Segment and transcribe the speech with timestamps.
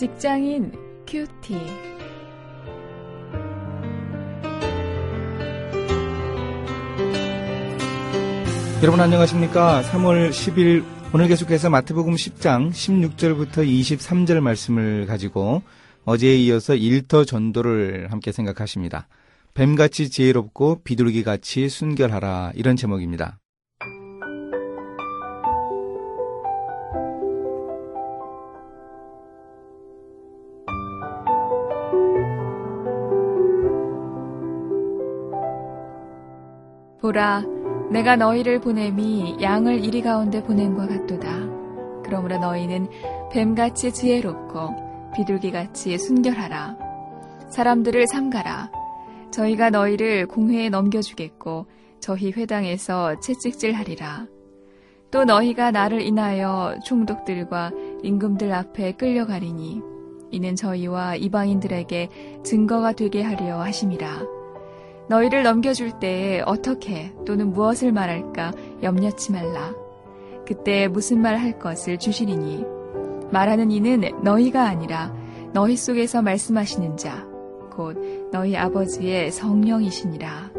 [0.00, 0.72] 직장인
[1.06, 1.54] 큐티.
[8.82, 9.82] 여러분 안녕하십니까?
[9.82, 15.60] 3월 10일 오늘 계속해서 마태복음 10장 16절부터 23절 말씀을 가지고
[16.06, 19.06] 어제에 이어서 일터 전도를 함께 생각하십니다.
[19.52, 23.38] 뱀같이 지혜롭고 비둘기같이 순결하라 이런 제목입니다.
[37.00, 37.42] 보라,
[37.90, 41.30] 내가 너희를 보냄이 양을 이리 가운데 보냄과 같도다.
[42.04, 42.88] 그러므로 너희는
[43.32, 46.76] 뱀같이 지혜롭고 비둘기같이 순결하라.
[47.48, 48.70] 사람들을 삼가라.
[49.30, 51.66] 저희가 너희를 공회에 넘겨주겠고
[52.00, 54.26] 저희 회당에서 채찍질하리라.
[55.10, 57.72] 또 너희가 나를 인하여 총독들과
[58.02, 59.80] 임금들 앞에 끌려가리니
[60.30, 64.39] 이는 저희와 이방인들에게 증거가 되게 하려 하심이라.
[65.10, 69.74] 너희를 넘겨줄 때에 어떻게 또는 무엇을 말할까 염려치 말라.
[70.46, 72.64] 그때 무슨 말 할 것을 주시리니
[73.32, 75.12] 말하는 이는 너희가 아니라
[75.52, 77.26] 너희 속에서 말씀하시는 자,
[77.72, 80.52] 곧 너희 아버지의 성령이시니라.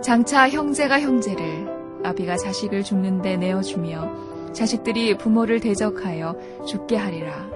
[0.00, 7.48] 장차 형제가 형제를, 아비가 자식을 죽는데 내어주며 자식들이 부모를 대적하여 죽게 하리라.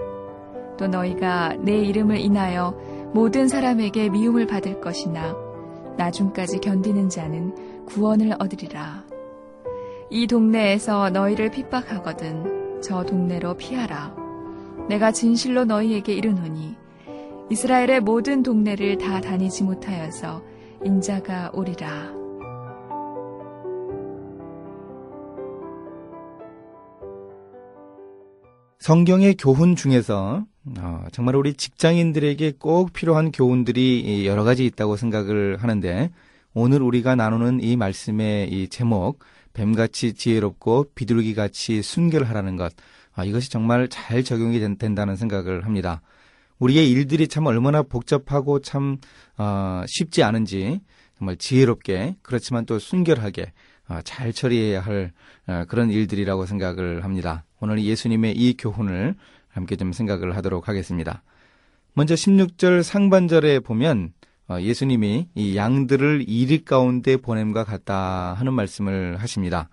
[0.77, 2.77] 또 너희가 내 이름을 인하여
[3.15, 5.48] 모든 사람에게 미움을 받을 것이나
[5.99, 9.05] 나중까지 견디는 자는 구원을 얻으리라.
[10.11, 14.17] 이 동네에서 너희를 핍박하거든 저 동네로 피하라.
[14.89, 16.77] 내가 진실로 너희에게 이르노니
[17.51, 20.43] 이스라엘의 모든 동네를 다 다니지 못하여서
[20.85, 22.19] 인자가 오리라.
[28.88, 30.47] 성경의 교훈 중에서
[30.78, 36.10] 어, 정말 우리 직장인들에게 꼭 필요한 교훈들이 여러 가지 있다고 생각을 하는데
[36.54, 39.19] 오늘 우리가 나누는 이 말씀의 이 제목
[39.53, 42.72] 뱀같이 지혜롭고 비둘기같이 순결하라는 것
[43.12, 46.00] 아, 이것이 정말 잘 적용이 된, 다는 생각을 합니다.
[46.59, 48.97] 우리의 일들이 참 얼마나 복잡하고 참
[49.37, 50.81] 어, 쉽지 않은지
[51.19, 53.53] 정말 지혜롭게 그렇지만 또 순결하게
[53.91, 55.12] 어, 잘 처리해야 할
[55.47, 57.44] 어, 그런 일들이라고 생각을 합니다.
[57.61, 59.15] 오늘 예수님의 이 교훈을
[59.49, 61.23] 함께 좀 생각을 하도록 하겠습니다.
[61.95, 64.13] 먼저 16절 상반절에 보면
[64.49, 69.69] 어, 예수님이 이 양들을 이리 가운데 보냄과 같다 하는 말씀을 하십니다.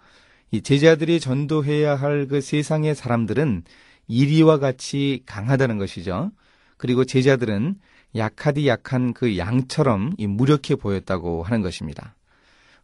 [0.52, 3.64] 이 제자들이 전도해야 할 그 세상의 사람들은
[4.08, 6.32] 이리와 같이 강하다는 것이죠.
[6.78, 7.76] 그리고 제자들은
[8.16, 12.16] 약하디 약한 그 양처럼 무력해 보였다고 하는 것입니다.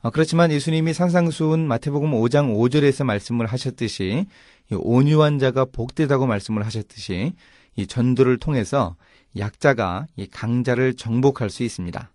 [0.02, 4.26] 어, 그렇지만 예수님이 산상수훈 마태복음 5장 5절에서 말씀을 하셨듯이
[4.72, 7.34] 온유한 자가 복되다고 말씀을 하셨듯이
[7.76, 8.96] 이 전도를 통해서
[9.38, 12.12] 약자가 이 강자를 정복할 수 있습니다.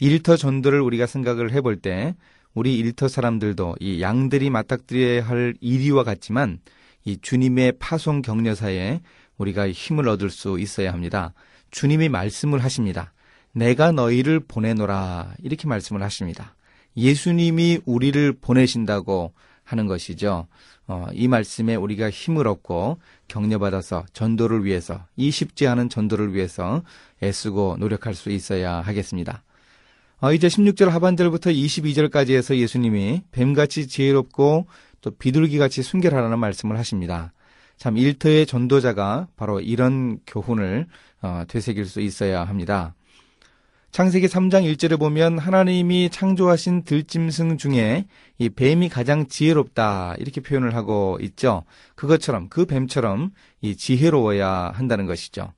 [0.00, 2.16] 일터 전도를 우리가 생각을 해볼 때
[2.54, 6.58] 우리 일터 사람들도 이 양들이 맞닥뜨려야 할 이리와 같지만
[7.04, 9.00] 이 주님의 파송 격려사에
[9.38, 11.34] 우리가 힘을 얻을 수 있어야 합니다.
[11.70, 13.12] 주님이 말씀을 하십니다.
[13.52, 16.56] 내가 너희를 보내노라 이렇게 말씀을 하십니다.
[16.96, 19.32] 예수님이 우리를 보내신다고
[19.64, 20.46] 하는 것이죠.
[20.86, 22.98] 어, 이 말씀에 우리가 힘을 얻고
[23.28, 26.82] 격려받아서 전도를 위해서 이 쉽지 않은 전도를 위해서
[27.22, 29.42] 애쓰고 노력할 수 있어야 하겠습니다.
[30.20, 34.66] 어, 이제 16절 하반절부터 22절까지 해서 예수님이 뱀같이 지혜롭고
[35.00, 37.32] 또 비둘기같이 순결하라는 말씀을 하십니다.
[37.76, 40.86] 참 일터의 전도자가 바로 이런 교훈을
[41.22, 42.94] 어, 되새길 수 있어야 합니다.
[43.92, 48.06] 창세기 3장 1절에 보면 하나님이 창조하신 들짐승 중에
[48.38, 51.64] 이 뱀이 가장 지혜롭다 이렇게 표현을 하고 있죠.
[51.94, 55.52] 그것처럼 그 뱀처럼 이 지혜로워야 한다는 것이죠.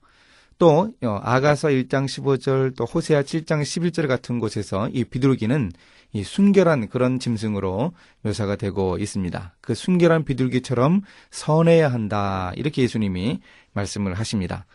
[0.57, 5.71] 또 어, 아가서 1장 15절 또 호세아 7장 11절 같은 곳에서 이 비둘기는
[6.11, 7.93] 이 순결한 그런 짐승으로
[8.23, 9.55] 묘사가 되고 있습니다.
[9.61, 13.39] 그 순결한 비둘기처럼 선해야 한다 이렇게 예수님이
[13.71, 14.65] 말씀을 하십니다.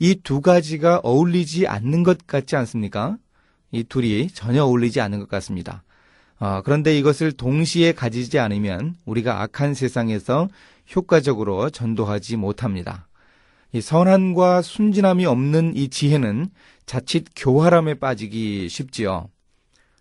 [0.00, 3.16] 이 두 가지가 어울리지 않는 것 같지 않습니까?
[3.72, 5.82] 이 둘이 전혀 어울리지 않는 것 같습니다.
[6.38, 10.48] 어, 그런데 이것을 동시에 가지지 않으면 우리가 악한 세상에서
[10.94, 13.08] 효과적으로 전도하지 못합니다.
[13.72, 16.48] 이 선함과 순진함이 없는 이 지혜는
[16.86, 19.28] 자칫 교활함에 빠지기 쉽지요.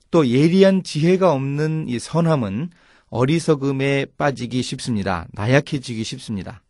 [0.09, 2.69] 또 예리한 지혜가 없는 이 선함은
[3.09, 5.27] 어리석음에 빠지기 쉽습니다.
[5.33, 6.61] 나약해지기 쉽습니다.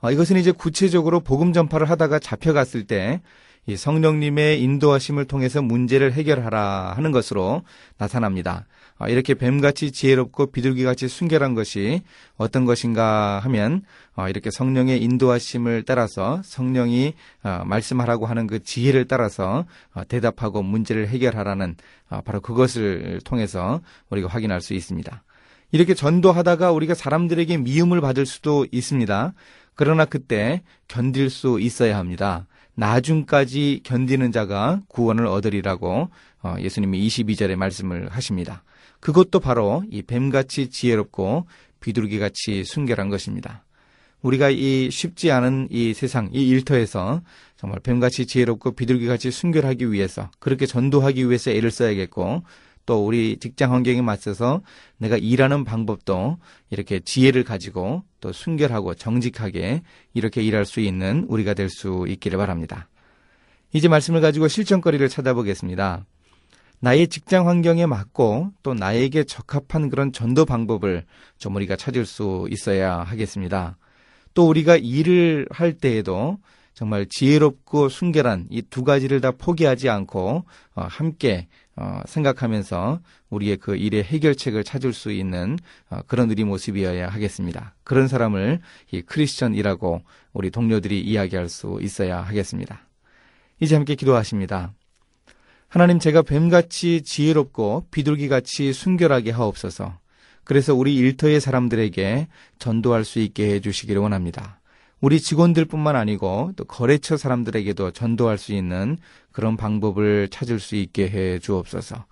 [0.00, 3.20] 어, 이것은 이제 구체적으로 복음 전파를 하다가 잡혀갔을 때
[3.66, 7.62] 이 성령님의 인도하심을 통해서 문제를 해결하라 하는 것으로
[7.98, 8.66] 나타납니다.
[8.98, 12.02] 아, 이렇게 뱀같이 지혜롭고 비둘기같이 순결한 것이
[12.36, 13.82] 어떤 것인가 하면
[14.14, 19.66] 아, 이렇게 성령의 인도하심을 따라서 성령이 아, 말씀하라고 하는 그 지혜를 따라서
[20.08, 21.76] 대답하고 문제를 해결하라는
[22.24, 25.22] 바로 그것을 통해서 우리가 확인할 수 있습니다.
[25.72, 29.32] 이렇게 전도하다가 우리가 사람들에게 미움을 받을 수도 있습니다.
[29.80, 32.46] 그러나 그때 견딜 수 있어야 합니다.
[32.74, 36.10] 나중까지 견디는 자가 구원을 얻으리라고
[36.42, 38.62] 어, 예수님이 22절에 말씀을 하십니다.
[39.00, 41.46] 그것도 바로 이 뱀같이 지혜롭고
[41.80, 43.64] 비둘기같이 순결한 것입니다.
[44.20, 47.22] 우리가 이 쉽지 않은 이 세상, 이 일터에서
[47.56, 52.42] 정말 뱀같이 지혜롭고 비둘기같이 순결하기 위해서, 그렇게 전도하기 위해서 애를 써야겠고,
[52.90, 54.62] 또 우리 직장 환경에 맞서서
[54.98, 56.38] 내가 일하는 방법도
[56.70, 59.82] 이렇게 지혜를 가지고 또 순결하고 정직하게
[60.12, 62.88] 이렇게 일할 수 있는 우리가 될 수 있기를 바랍니다.
[63.72, 66.04] 이제 말씀을 가지고 실천거리를 찾아보겠습니다.
[66.80, 71.04] 나의 직장 환경에 맞고 또 나에게 적합한 그런 전도 방법을
[71.38, 73.78] 좀 우리가 찾을 수 있어야 하겠습니다.
[74.34, 76.38] 또 우리가 일을 할 때에도
[76.74, 80.44] 정말 지혜롭고 순결한 이 두 가지를 다 포기하지 않고
[80.74, 81.46] 어, 함께
[81.80, 83.00] 어, 생각하면서
[83.30, 87.74] 우리의 그 일의 해결책을 찾을 수 있는 어, 그런 우리 모습이어야 하겠습니다.
[87.84, 88.60] 그런 사람을
[88.90, 90.02] 이 크리스천이라고
[90.34, 92.86] 우리 동료들이 이야기할 수 있어야 하겠습니다.
[93.60, 94.74] 이제 함께 기도하십니다.
[95.68, 99.98] 하나님 제가 뱀같이 지혜롭고 비둘기같이 순결하게 하옵소서.
[100.44, 102.28] 그래서 우리 일터의 사람들에게
[102.58, 104.59] 전도할 수 있게 해주시기를 원합니다.
[105.00, 108.98] 우리 직원들뿐만 아니고 또 거래처 사람들에게도 전도할 수 있는
[109.32, 112.04] 그런 방법을 찾을 수 있게 해 주옵소서.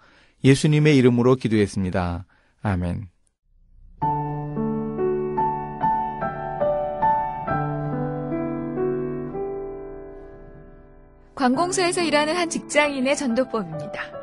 [0.44, 2.24] 예수님의 이름으로 기도했습니다.
[2.62, 3.08] 아멘.
[11.34, 14.18] 관공서에서 일하는 한 직장인의 전도법입니다.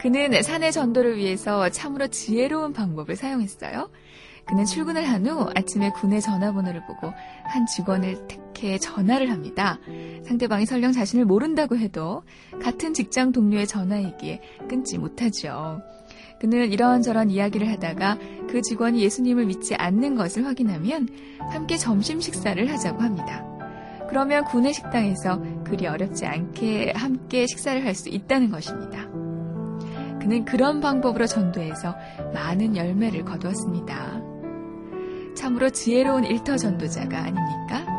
[0.00, 3.90] 그는 사내 전도를 위해서 참으로 지혜로운 방법을 사용했어요.
[4.46, 7.12] 그는 출근을 한 후 아침에 군의 전화번호를 보고
[7.44, 9.78] 한 직원을 택해 전화를 합니다.
[10.26, 12.22] 상대방이 설령 자신을 모른다고 해도
[12.62, 15.80] 같은 직장 동료의 전화이기에 끊지 못하죠.
[16.40, 18.18] 그는 이런저런 이야기를 하다가
[18.50, 21.08] 그 직원이 예수님을 믿지 않는 것을 확인하면
[21.50, 23.46] 함께 점심 식사를 하자고 합니다.
[24.10, 29.08] 그러면 군의 식당에서 그리 어렵지 않게 함께 식사를 할 수 있다는 것입니다.
[30.20, 31.94] 그는 그런 방법으로 전도해서
[32.32, 34.13] 많은 열매를 거두었습니다.
[35.44, 37.93] 참으로 지혜로운 일터 전도자가 아닙니까?